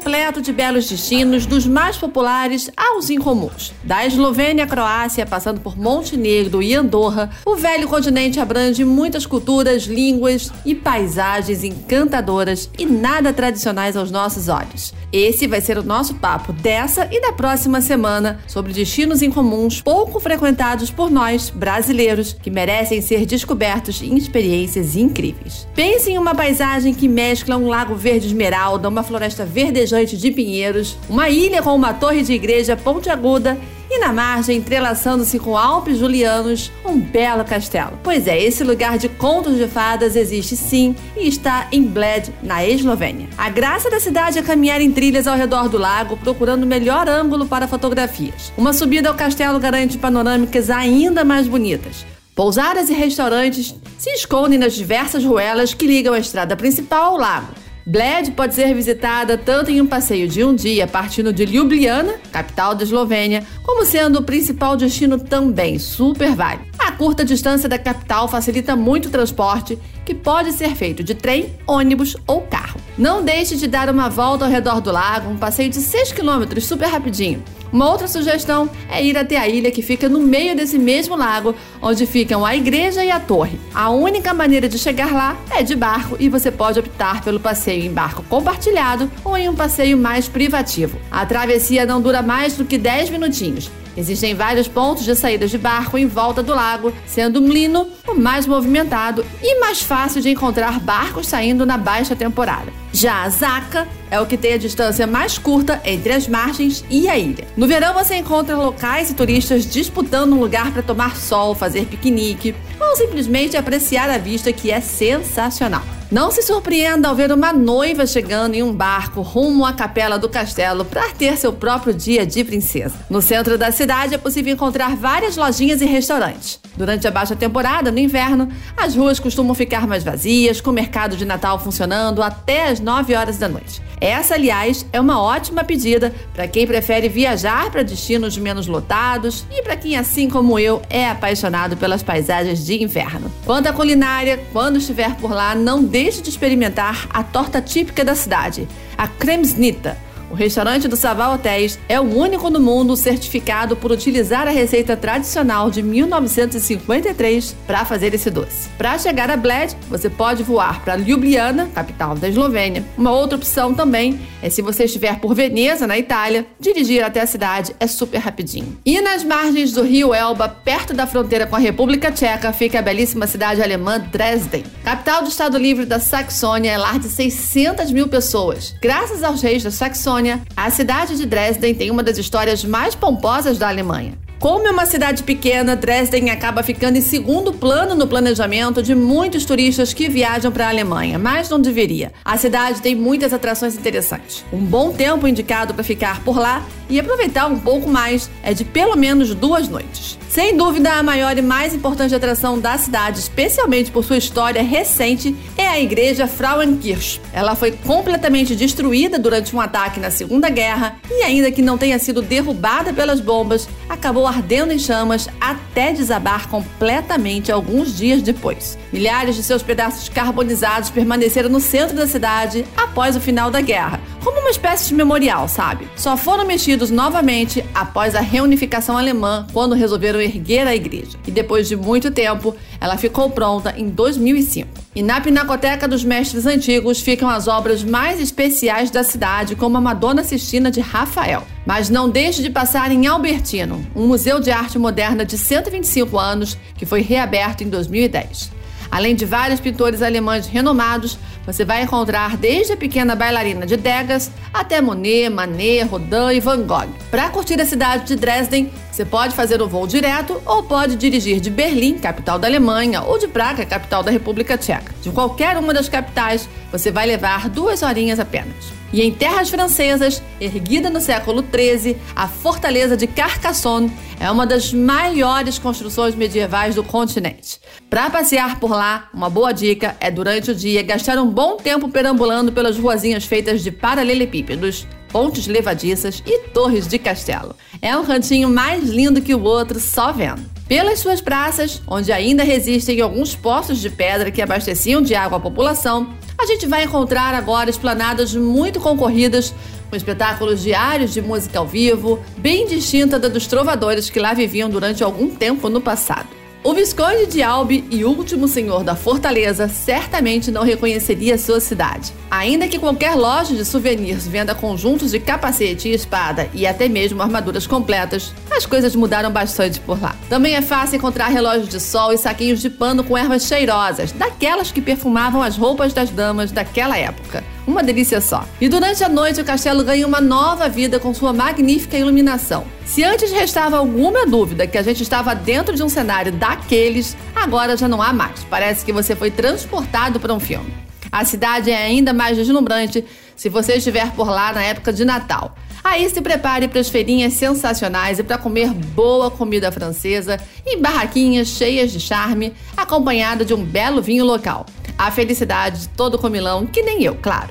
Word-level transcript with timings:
Repleta 0.00 0.40
de 0.40 0.50
belos 0.50 0.88
destinos, 0.88 1.44
dos 1.44 1.66
mais 1.66 1.98
populares 1.98 2.70
aos 2.74 3.10
incomuns. 3.10 3.74
Da 3.84 4.06
Eslovênia 4.06 4.64
à 4.64 4.66
Croácia, 4.66 5.26
passando 5.26 5.60
por 5.60 5.76
Montenegro 5.76 6.62
e 6.62 6.74
Andorra, 6.74 7.28
o 7.44 7.54
velho 7.54 7.86
continente 7.86 8.40
abrange 8.40 8.82
muitas 8.82 9.26
culturas, 9.26 9.82
línguas 9.82 10.50
e 10.64 10.74
paisagens 10.74 11.62
encantadoras 11.62 12.70
e 12.78 12.86
nada 12.86 13.30
tradicionais 13.30 13.94
aos 13.94 14.10
nossos 14.10 14.48
olhos. 14.48 14.94
Esse 15.12 15.46
vai 15.46 15.60
ser 15.60 15.76
o 15.76 15.82
nosso 15.82 16.14
papo 16.14 16.52
dessa 16.52 17.06
e 17.12 17.20
da 17.20 17.32
próxima 17.32 17.82
semana 17.82 18.40
sobre 18.46 18.72
destinos 18.72 19.20
incomuns 19.20 19.82
pouco 19.82 20.18
frequentados 20.18 20.90
por 20.90 21.10
nós, 21.10 21.50
brasileiros, 21.50 22.32
que 22.32 22.50
merecem 22.50 23.02
ser 23.02 23.26
descobertos 23.26 24.00
em 24.00 24.16
experiências 24.16 24.96
incríveis. 24.96 25.66
Pense 25.74 26.10
em 26.10 26.16
uma 26.16 26.34
paisagem 26.34 26.94
que 26.94 27.08
mescla 27.08 27.56
um 27.56 27.68
lago 27.68 27.94
verde 27.94 28.28
esmeralda, 28.28 28.88
uma 28.88 29.02
floresta 29.02 29.44
verdejante 29.44 29.89
de 29.90 30.30
pinheiros, 30.30 30.96
uma 31.08 31.28
ilha 31.28 31.62
com 31.62 31.74
uma 31.74 31.92
torre 31.92 32.22
de 32.22 32.32
igreja 32.32 32.76
pontiaguda 32.76 33.58
e 33.90 33.98
na 33.98 34.12
margem, 34.12 34.58
entrelaçando-se 34.58 35.36
com 35.40 35.56
Alpes 35.56 35.98
Julianos, 35.98 36.70
um 36.86 36.96
belo 36.96 37.44
castelo. 37.44 37.98
Pois 38.04 38.28
é, 38.28 38.40
esse 38.40 38.62
lugar 38.62 38.96
de 38.96 39.08
contos 39.08 39.56
de 39.56 39.66
fadas 39.66 40.14
existe 40.14 40.56
sim 40.56 40.94
e 41.16 41.26
está 41.26 41.66
em 41.72 41.82
Bled, 41.82 42.32
na 42.40 42.64
Eslovênia. 42.64 43.28
A 43.36 43.50
graça 43.50 43.90
da 43.90 43.98
cidade 43.98 44.38
é 44.38 44.42
caminhar 44.42 44.80
em 44.80 44.92
trilhas 44.92 45.26
ao 45.26 45.36
redor 45.36 45.68
do 45.68 45.76
lago, 45.76 46.16
procurando 46.16 46.62
o 46.62 46.66
melhor 46.68 47.08
ângulo 47.08 47.46
para 47.46 47.66
fotografias. 47.66 48.52
Uma 48.56 48.72
subida 48.72 49.08
ao 49.08 49.16
castelo 49.16 49.58
garante 49.58 49.98
panorâmicas 49.98 50.70
ainda 50.70 51.24
mais 51.24 51.48
bonitas. 51.48 52.06
Pousadas 52.32 52.88
e 52.88 52.94
restaurantes 52.94 53.74
se 53.98 54.10
escondem 54.10 54.58
nas 54.58 54.74
diversas 54.74 55.24
ruelas 55.24 55.74
que 55.74 55.86
ligam 55.86 56.14
a 56.14 56.18
estrada 56.18 56.56
principal 56.56 57.06
ao 57.06 57.16
lago. 57.18 57.48
Bled 57.90 58.30
pode 58.36 58.54
ser 58.54 58.72
visitada 58.72 59.36
tanto 59.36 59.68
em 59.68 59.80
um 59.80 59.86
passeio 59.86 60.28
de 60.28 60.44
um 60.44 60.54
dia 60.54 60.86
partindo 60.86 61.32
de 61.32 61.44
Ljubljana, 61.44 62.20
capital 62.30 62.72
da 62.72 62.84
Eslovênia, 62.84 63.42
como 63.64 63.84
sendo 63.84 64.20
o 64.20 64.22
principal 64.22 64.76
destino 64.76 65.18
também, 65.18 65.76
super 65.76 66.36
vale. 66.36 66.60
A 66.78 66.92
curta 66.92 67.24
distância 67.24 67.68
da 67.68 67.80
capital 67.80 68.28
facilita 68.28 68.76
muito 68.76 69.06
o 69.06 69.10
transporte, 69.10 69.76
que 70.06 70.14
pode 70.14 70.52
ser 70.52 70.76
feito 70.76 71.02
de 71.02 71.16
trem, 71.16 71.52
ônibus 71.66 72.16
ou 72.28 72.42
carro. 72.42 72.78
Não 73.00 73.24
deixe 73.24 73.56
de 73.56 73.66
dar 73.66 73.88
uma 73.88 74.10
volta 74.10 74.44
ao 74.44 74.50
redor 74.50 74.78
do 74.78 74.92
lago, 74.92 75.30
um 75.30 75.36
passeio 75.38 75.70
de 75.70 75.78
6 75.80 76.12
km 76.12 76.60
super 76.60 76.86
rapidinho. 76.86 77.42
Uma 77.72 77.90
outra 77.90 78.06
sugestão 78.06 78.68
é 78.90 79.02
ir 79.02 79.16
até 79.16 79.38
a 79.38 79.48
ilha 79.48 79.70
que 79.70 79.80
fica 79.80 80.06
no 80.06 80.20
meio 80.20 80.54
desse 80.54 80.78
mesmo 80.78 81.16
lago, 81.16 81.54
onde 81.80 82.04
ficam 82.04 82.44
a 82.44 82.54
igreja 82.54 83.02
e 83.02 83.10
a 83.10 83.18
torre. 83.18 83.58
A 83.74 83.88
única 83.88 84.34
maneira 84.34 84.68
de 84.68 84.78
chegar 84.78 85.14
lá 85.14 85.34
é 85.50 85.62
de 85.62 85.74
barco 85.74 86.14
e 86.20 86.28
você 86.28 86.50
pode 86.50 86.78
optar 86.78 87.24
pelo 87.24 87.40
passeio 87.40 87.86
em 87.86 87.90
barco 87.90 88.22
compartilhado 88.28 89.10
ou 89.24 89.34
em 89.34 89.48
um 89.48 89.56
passeio 89.56 89.96
mais 89.96 90.28
privativo. 90.28 90.98
A 91.10 91.24
travessia 91.24 91.86
não 91.86 92.02
dura 92.02 92.20
mais 92.20 92.54
do 92.54 92.66
que 92.66 92.76
10 92.76 93.08
minutinhos. 93.08 93.70
Existem 94.00 94.34
vários 94.34 94.66
pontos 94.66 95.04
de 95.04 95.14
saída 95.14 95.46
de 95.46 95.58
barco 95.58 95.98
em 95.98 96.06
volta 96.06 96.42
do 96.42 96.54
lago, 96.54 96.90
sendo 97.06 97.38
Mlino 97.38 97.86
o 98.08 98.14
mais 98.14 98.46
movimentado 98.46 99.26
e 99.42 99.60
mais 99.60 99.82
fácil 99.82 100.22
de 100.22 100.30
encontrar 100.30 100.80
barcos 100.80 101.26
saindo 101.26 101.66
na 101.66 101.76
baixa 101.76 102.16
temporada. 102.16 102.72
Já 102.94 103.28
Zaca 103.28 103.86
é 104.10 104.18
o 104.18 104.24
que 104.24 104.38
tem 104.38 104.54
a 104.54 104.58
distância 104.58 105.06
mais 105.06 105.36
curta 105.36 105.82
entre 105.84 106.14
as 106.14 106.26
margens 106.26 106.82
e 106.88 107.10
a 107.10 107.18
ilha. 107.18 107.46
No 107.58 107.66
verão 107.66 107.92
você 107.92 108.16
encontra 108.16 108.56
locais 108.56 109.10
e 109.10 109.14
turistas 109.14 109.70
disputando 109.70 110.32
um 110.32 110.40
lugar 110.40 110.72
para 110.72 110.82
tomar 110.82 111.14
sol, 111.16 111.54
fazer 111.54 111.84
piquenique 111.84 112.54
ou 112.80 112.96
simplesmente 112.96 113.54
apreciar 113.54 114.08
a 114.08 114.16
vista 114.16 114.50
que 114.50 114.70
é 114.70 114.80
sensacional. 114.80 115.99
Não 116.10 116.32
se 116.32 116.42
surpreenda 116.42 117.06
ao 117.06 117.14
ver 117.14 117.30
uma 117.30 117.52
noiva 117.52 118.04
chegando 118.04 118.56
em 118.56 118.64
um 118.64 118.72
barco 118.72 119.20
rumo 119.20 119.64
à 119.64 119.72
capela 119.72 120.18
do 120.18 120.28
castelo 120.28 120.84
para 120.84 121.08
ter 121.10 121.36
seu 121.36 121.52
próprio 121.52 121.94
dia 121.94 122.26
de 122.26 122.42
princesa. 122.42 122.96
No 123.08 123.22
centro 123.22 123.56
da 123.56 123.70
cidade 123.70 124.14
é 124.14 124.18
possível 124.18 124.52
encontrar 124.52 124.96
várias 124.96 125.36
lojinhas 125.36 125.80
e 125.80 125.84
restaurantes. 125.84 126.58
Durante 126.80 127.06
a 127.06 127.10
baixa 127.10 127.36
temporada, 127.36 127.92
no 127.92 127.98
inverno, 127.98 128.48
as 128.74 128.96
ruas 128.96 129.20
costumam 129.20 129.54
ficar 129.54 129.86
mais 129.86 130.02
vazias, 130.02 130.62
com 130.62 130.70
o 130.70 130.72
mercado 130.72 131.14
de 131.14 131.26
Natal 131.26 131.58
funcionando 131.58 132.22
até 132.22 132.68
as 132.68 132.80
9 132.80 133.14
horas 133.14 133.36
da 133.36 133.50
noite. 133.50 133.82
Essa, 134.00 134.32
aliás, 134.32 134.86
é 134.90 134.98
uma 134.98 135.20
ótima 135.20 135.62
pedida 135.62 136.10
para 136.32 136.48
quem 136.48 136.66
prefere 136.66 137.06
viajar 137.06 137.70
para 137.70 137.82
destinos 137.82 138.38
menos 138.38 138.66
lotados 138.66 139.44
e 139.50 139.60
para 139.60 139.76
quem, 139.76 139.94
assim 139.94 140.30
como 140.30 140.58
eu, 140.58 140.80
é 140.88 141.06
apaixonado 141.06 141.76
pelas 141.76 142.02
paisagens 142.02 142.64
de 142.64 142.82
inverno. 142.82 143.30
Quanto 143.44 143.66
à 143.66 143.74
culinária, 143.74 144.42
quando 144.50 144.78
estiver 144.78 145.14
por 145.16 145.32
lá, 145.32 145.54
não 145.54 145.84
deixe 145.84 146.22
de 146.22 146.30
experimentar 146.30 147.06
a 147.10 147.22
torta 147.22 147.60
típica 147.60 148.02
da 148.02 148.14
cidade, 148.14 148.66
a 148.96 149.06
Kremsnita 149.06 149.98
o 150.30 150.34
restaurante 150.34 150.86
do 150.86 150.96
Saval 150.96 151.34
Hotéis 151.34 151.78
é 151.88 152.00
o 152.00 152.04
único 152.04 152.48
no 152.48 152.60
mundo 152.60 152.96
certificado 152.96 153.76
por 153.76 153.90
utilizar 153.90 154.46
a 154.46 154.50
receita 154.50 154.96
tradicional 154.96 155.70
de 155.70 155.82
1953 155.82 157.56
para 157.66 157.84
fazer 157.84 158.14
esse 158.14 158.30
doce. 158.30 158.68
Para 158.78 158.96
chegar 158.98 159.30
a 159.30 159.36
Bled, 159.36 159.76
você 159.88 160.08
pode 160.08 160.42
voar 160.42 160.82
para 160.82 160.96
Ljubljana, 160.96 161.68
capital 161.74 162.14
da 162.14 162.28
Eslovênia. 162.28 162.84
Uma 162.96 163.10
outra 163.10 163.36
opção 163.36 163.74
também 163.74 164.20
é 164.40 164.48
se 164.48 164.62
você 164.62 164.84
estiver 164.84 165.18
por 165.18 165.34
Veneza, 165.34 165.86
na 165.86 165.98
Itália, 165.98 166.46
dirigir 166.58 167.02
até 167.02 167.20
a 167.20 167.26
cidade 167.26 167.74
é 167.80 167.86
super 167.86 168.18
rapidinho. 168.18 168.78
E 168.86 169.00
nas 169.00 169.24
margens 169.24 169.72
do 169.72 169.82
rio 169.82 170.14
Elba, 170.14 170.48
perto 170.48 170.94
da 170.94 171.06
fronteira 171.06 171.46
com 171.46 171.56
a 171.56 171.58
República 171.58 172.12
Tcheca, 172.12 172.52
fica 172.52 172.78
a 172.78 172.82
belíssima 172.82 173.26
cidade 173.26 173.62
alemã 173.62 173.98
Dresden. 173.98 174.64
Capital 174.84 175.22
do 175.22 175.28
Estado 175.28 175.58
Livre 175.58 175.84
da 175.84 175.98
Saxônia, 175.98 176.70
é 176.70 176.78
lar 176.78 176.98
de 176.98 177.08
600 177.08 177.90
mil 177.90 178.08
pessoas. 178.08 178.74
Graças 178.80 179.24
aos 179.24 179.42
reis 179.42 179.62
da 179.62 179.70
Saxônia, 179.70 180.19
a 180.54 180.70
cidade 180.70 181.16
de 181.16 181.24
Dresden 181.24 181.74
tem 181.74 181.90
uma 181.90 182.02
das 182.02 182.18
histórias 182.18 182.62
mais 182.62 182.94
pomposas 182.94 183.56
da 183.56 183.68
Alemanha. 183.68 184.12
Como 184.38 184.66
é 184.66 184.70
uma 184.70 184.86
cidade 184.86 185.22
pequena, 185.22 185.76
Dresden 185.76 186.30
acaba 186.30 186.62
ficando 186.62 186.96
em 186.96 187.02
segundo 187.02 187.52
plano 187.52 187.94
no 187.94 188.06
planejamento 188.06 188.82
de 188.82 188.94
muitos 188.94 189.44
turistas 189.44 189.92
que 189.92 190.08
viajam 190.08 190.50
para 190.50 190.66
a 190.66 190.70
Alemanha, 190.70 191.18
mas 191.18 191.50
não 191.50 191.60
deveria. 191.60 192.10
A 192.24 192.38
cidade 192.38 192.80
tem 192.80 192.94
muitas 192.94 193.34
atrações 193.34 193.76
interessantes. 193.76 194.42
Um 194.50 194.64
bom 194.64 194.92
tempo 194.92 195.28
indicado 195.28 195.74
para 195.74 195.84
ficar 195.84 196.22
por 196.24 196.38
lá 196.38 196.64
e 196.88 196.98
aproveitar 196.98 197.46
um 197.48 197.58
pouco 197.58 197.88
mais 197.88 198.30
é 198.42 198.54
de 198.54 198.64
pelo 198.64 198.96
menos 198.96 199.34
duas 199.34 199.68
noites. 199.68 200.18
Sem 200.30 200.56
dúvida, 200.56 200.92
a 200.92 201.02
maior 201.02 201.36
e 201.36 201.42
mais 201.42 201.74
importante 201.74 202.14
atração 202.14 202.56
da 202.56 202.78
cidade, 202.78 203.18
especialmente 203.18 203.90
por 203.90 204.04
sua 204.04 204.16
história 204.16 204.62
recente, 204.62 205.34
é 205.58 205.66
a 205.66 205.80
igreja 205.80 206.28
Frauenkirch. 206.28 207.20
Ela 207.32 207.56
foi 207.56 207.72
completamente 207.72 208.54
destruída 208.54 209.18
durante 209.18 209.56
um 209.56 209.60
ataque 209.60 209.98
na 209.98 210.08
Segunda 210.08 210.48
Guerra 210.48 210.94
e, 211.10 211.24
ainda 211.24 211.50
que 211.50 211.60
não 211.60 211.76
tenha 211.76 211.98
sido 211.98 212.22
derrubada 212.22 212.92
pelas 212.92 213.20
bombas, 213.20 213.68
acabou 213.88 214.24
ardendo 214.24 214.72
em 214.72 214.78
chamas 214.78 215.28
até 215.40 215.92
desabar 215.92 216.48
completamente 216.48 217.50
alguns 217.50 217.96
dias 217.96 218.22
depois. 218.22 218.78
Milhares 218.92 219.34
de 219.34 219.42
seus 219.42 219.64
pedaços 219.64 220.08
carbonizados 220.08 220.90
permaneceram 220.90 221.48
no 221.48 221.58
centro 221.58 221.96
da 221.96 222.06
cidade 222.06 222.64
após 222.76 223.16
o 223.16 223.20
final 223.20 223.50
da 223.50 223.60
guerra, 223.60 224.00
como 224.22 224.40
uma 224.40 224.50
espécie 224.50 224.88
de 224.88 224.94
memorial, 224.94 225.48
sabe? 225.48 225.88
Só 225.96 226.16
foram 226.16 226.44
mexidos 226.46 226.90
novamente 226.90 227.64
após 227.74 228.14
a 228.14 228.20
reunificação 228.20 228.96
alemã, 228.96 229.46
quando 229.52 229.74
resolveram 229.74 230.20
erguer 230.20 230.66
a 230.66 230.74
igreja. 230.74 231.18
E 231.26 231.30
depois 231.30 231.68
de 231.68 231.76
muito 231.76 232.10
tempo, 232.10 232.54
ela 232.80 232.96
ficou 232.96 233.30
pronta 233.30 233.74
em 233.76 233.88
2005. 233.88 234.68
E 234.94 235.02
na 235.02 235.20
Pinacoteca 235.20 235.86
dos 235.86 236.04
Mestres 236.04 236.46
Antigos 236.46 237.00
ficam 237.00 237.28
as 237.28 237.46
obras 237.46 237.84
mais 237.84 238.20
especiais 238.20 238.90
da 238.90 239.04
cidade, 239.04 239.54
como 239.54 239.76
a 239.76 239.80
Madonna 239.80 240.24
Sistina 240.24 240.70
de 240.70 240.80
Rafael. 240.80 241.46
Mas 241.64 241.88
não 241.88 242.10
deixe 242.10 242.42
de 242.42 242.50
passar 242.50 242.90
em 242.90 243.06
Albertino, 243.06 243.86
um 243.94 244.06
museu 244.06 244.40
de 244.40 244.50
arte 244.50 244.78
moderna 244.78 245.24
de 245.24 245.38
125 245.38 246.18
anos 246.18 246.58
que 246.76 246.84
foi 246.84 247.02
reaberto 247.02 247.62
em 247.62 247.68
2010. 247.68 248.50
Além 248.90 249.14
de 249.14 249.24
vários 249.24 249.60
pintores 249.60 250.02
alemães 250.02 250.46
renomados, 250.48 251.16
você 251.52 251.64
vai 251.64 251.82
encontrar 251.82 252.36
desde 252.36 252.72
a 252.72 252.76
pequena 252.76 253.14
bailarina 253.14 253.66
de 253.66 253.76
Degas 253.76 254.30
até 254.52 254.80
Monet, 254.80 255.28
Manet, 255.28 255.82
Rodin 255.84 256.34
e 256.34 256.40
Van 256.40 256.62
Gogh. 256.62 256.88
Para 257.10 257.28
curtir 257.30 257.60
a 257.60 257.64
cidade 257.64 258.06
de 258.06 258.16
Dresden, 258.16 258.70
você 258.90 259.04
pode 259.04 259.34
fazer 259.34 259.60
o 259.60 259.68
voo 259.68 259.86
direto 259.86 260.40
ou 260.44 260.62
pode 260.62 260.96
dirigir 260.96 261.40
de 261.40 261.50
Berlim, 261.50 261.98
capital 261.98 262.38
da 262.38 262.46
Alemanha, 262.46 263.02
ou 263.02 263.18
de 263.18 263.26
Praga, 263.28 263.64
capital 263.64 264.02
da 264.02 264.10
República 264.10 264.56
Tcheca. 264.56 264.94
De 265.02 265.10
qualquer 265.10 265.56
uma 265.56 265.72
das 265.72 265.88
capitais, 265.88 266.48
você 266.70 266.90
vai 266.90 267.06
levar 267.06 267.48
duas 267.48 267.82
horinhas 267.82 268.20
apenas. 268.20 268.80
E 268.92 269.02
em 269.02 269.12
terras 269.12 269.48
francesas, 269.48 270.20
erguida 270.40 270.90
no 270.90 271.00
século 271.00 271.44
XIII, 271.44 271.96
a 272.14 272.26
fortaleza 272.26 272.96
de 272.96 273.06
Carcassonne 273.06 273.92
é 274.18 274.28
uma 274.30 274.44
das 274.44 274.72
maiores 274.72 275.58
construções 275.58 276.14
medievais 276.14 276.74
do 276.74 276.82
continente. 276.82 277.60
Para 277.88 278.10
passear 278.10 278.58
por 278.58 278.70
lá, 278.70 279.08
uma 279.14 279.30
boa 279.30 279.52
dica 279.52 279.96
é 280.00 280.10
durante 280.10 280.50
o 280.50 280.54
dia 280.54 280.82
gastar 280.82 281.18
um 281.18 281.30
bom 281.30 281.56
tempo 281.56 281.88
perambulando 281.88 282.52
pelas 282.52 282.76
ruazinhas 282.76 283.24
feitas 283.24 283.62
de 283.62 283.70
paralelepípedos. 283.70 284.86
pontes 285.12 285.48
levadiças 285.48 286.22
e 286.24 286.38
torres 286.50 286.86
de 286.86 286.96
castelo. 286.96 287.56
É 287.82 287.96
um 287.96 288.04
cantinho 288.04 288.48
mais 288.48 288.88
lindo 288.88 289.20
que 289.20 289.34
o 289.34 289.42
outro, 289.42 289.80
só 289.80 290.12
vendo. 290.12 290.59
Pelas 290.70 291.00
suas 291.00 291.20
praças, 291.20 291.82
onde 291.84 292.12
ainda 292.12 292.44
resistem 292.44 293.00
alguns 293.00 293.34
poços 293.34 293.80
de 293.80 293.90
pedra 293.90 294.30
que 294.30 294.40
abasteciam 294.40 295.02
de 295.02 295.16
água 295.16 295.38
a 295.38 295.40
população, 295.40 296.14
a 296.38 296.46
gente 296.46 296.64
vai 296.64 296.84
encontrar 296.84 297.34
agora 297.34 297.68
esplanadas 297.68 298.36
muito 298.36 298.78
concorridas, 298.78 299.52
com 299.90 299.96
espetáculos 299.96 300.62
diários 300.62 301.12
de 301.12 301.20
música 301.20 301.58
ao 301.58 301.66
vivo, 301.66 302.24
bem 302.38 302.68
distinta 302.68 303.18
da 303.18 303.26
dos 303.26 303.48
trovadores 303.48 304.08
que 304.08 304.20
lá 304.20 304.32
viviam 304.32 304.70
durante 304.70 305.02
algum 305.02 305.28
tempo 305.28 305.68
no 305.68 305.80
passado. 305.80 306.39
O 306.62 306.74
Visconde 306.74 307.24
de 307.24 307.42
Albi 307.42 307.86
e 307.90 308.04
último 308.04 308.46
senhor 308.46 308.84
da 308.84 308.94
fortaleza 308.94 309.66
certamente 309.66 310.50
não 310.50 310.62
reconheceria 310.62 311.38
sua 311.38 311.58
cidade. 311.58 312.12
Ainda 312.30 312.68
que 312.68 312.78
qualquer 312.78 313.14
loja 313.14 313.54
de 313.54 313.64
souvenirs 313.64 314.26
venda 314.26 314.54
conjuntos 314.54 315.10
de 315.10 315.18
capacete 315.18 315.88
e 315.88 315.94
espada 315.94 316.50
e 316.52 316.66
até 316.66 316.86
mesmo 316.86 317.22
armaduras 317.22 317.66
completas, 317.66 318.34
as 318.50 318.66
coisas 318.66 318.94
mudaram 318.94 319.30
bastante 319.30 319.80
por 319.80 319.98
lá. 320.02 320.14
Também 320.28 320.54
é 320.54 320.60
fácil 320.60 320.96
encontrar 320.96 321.28
relógios 321.28 321.70
de 321.70 321.80
sol 321.80 322.12
e 322.12 322.18
saquinhos 322.18 322.60
de 322.60 322.68
pano 322.68 323.02
com 323.02 323.16
ervas 323.16 323.44
cheirosas, 323.44 324.12
daquelas 324.12 324.70
que 324.70 324.82
perfumavam 324.82 325.42
as 325.42 325.56
roupas 325.56 325.94
das 325.94 326.10
damas 326.10 326.52
daquela 326.52 326.98
época. 326.98 327.42
Uma 327.66 327.82
delícia 327.82 328.20
só. 328.20 328.44
E 328.60 328.68
durante 328.68 329.04
a 329.04 329.08
noite 329.08 329.40
o 329.40 329.44
castelo 329.44 329.84
ganha 329.84 330.06
uma 330.06 330.20
nova 330.20 330.68
vida 330.68 330.98
com 330.98 331.14
sua 331.14 331.32
magnífica 331.32 331.96
iluminação. 331.96 332.64
Se 332.84 333.04
antes 333.04 333.30
restava 333.30 333.76
alguma 333.76 334.26
dúvida 334.26 334.66
que 334.66 334.78
a 334.78 334.82
gente 334.82 335.02
estava 335.02 335.34
dentro 335.34 335.74
de 335.74 335.82
um 335.82 335.88
cenário 335.88 336.32
daqueles, 336.32 337.16
agora 337.34 337.76
já 337.76 337.86
não 337.86 338.02
há 338.02 338.12
mais. 338.12 338.44
Parece 338.44 338.84
que 338.84 338.92
você 338.92 339.14
foi 339.14 339.30
transportado 339.30 340.18
para 340.18 340.34
um 340.34 340.40
filme. 340.40 340.72
A 341.12 341.24
cidade 341.24 341.70
é 341.70 341.76
ainda 341.76 342.12
mais 342.12 342.36
deslumbrante 342.36 343.04
se 343.36 343.48
você 343.48 343.74
estiver 343.74 344.10
por 344.12 344.28
lá 344.28 344.52
na 344.52 344.62
época 344.62 344.92
de 344.92 345.04
Natal. 345.04 345.54
Aí 345.82 346.08
se 346.10 346.20
prepare 346.20 346.68
para 346.68 346.80
as 346.80 346.88
feirinhas 346.88 347.32
sensacionais 347.32 348.18
e 348.18 348.22
para 348.22 348.36
comer 348.36 348.70
boa 348.70 349.30
comida 349.30 349.72
francesa 349.72 350.38
em 350.66 350.80
barraquinhas 350.80 351.48
cheias 351.48 351.90
de 351.90 351.98
charme, 351.98 352.52
acompanhada 352.76 353.44
de 353.44 353.54
um 353.54 353.64
belo 353.64 354.02
vinho 354.02 354.24
local. 354.24 354.66
A 355.00 355.10
felicidade 355.10 355.80
de 355.80 355.88
todo 355.88 356.18
comilão, 356.18 356.66
que 356.66 356.82
nem 356.82 357.02
eu, 357.02 357.14
claro. 357.14 357.48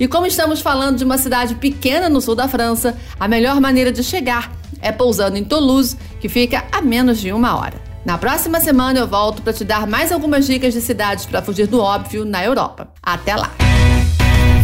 E 0.00 0.08
como 0.08 0.26
estamos 0.26 0.62
falando 0.62 0.96
de 0.96 1.04
uma 1.04 1.18
cidade 1.18 1.54
pequena 1.54 2.08
no 2.08 2.22
sul 2.22 2.34
da 2.34 2.48
França, 2.48 2.96
a 3.20 3.28
melhor 3.28 3.60
maneira 3.60 3.92
de 3.92 4.02
chegar 4.02 4.50
é 4.80 4.90
pousando 4.90 5.36
em 5.36 5.44
Toulouse, 5.44 5.94
que 6.18 6.26
fica 6.26 6.64
a 6.72 6.80
menos 6.80 7.20
de 7.20 7.30
uma 7.34 7.54
hora. 7.54 7.74
Na 8.02 8.16
próxima 8.16 8.60
semana 8.60 8.98
eu 8.98 9.06
volto 9.06 9.42
para 9.42 9.52
te 9.52 9.62
dar 9.62 9.86
mais 9.86 10.10
algumas 10.10 10.46
dicas 10.46 10.72
de 10.72 10.80
cidades 10.80 11.26
para 11.26 11.42
fugir 11.42 11.66
do 11.66 11.80
óbvio 11.80 12.24
na 12.24 12.42
Europa. 12.42 12.88
Até 13.02 13.36
lá! 13.36 13.52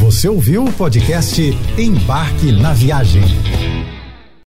Você 0.00 0.26
ouviu 0.26 0.64
o 0.64 0.72
podcast 0.72 1.42
Embarque 1.76 2.50
na 2.50 2.72
Viagem. 2.72 3.24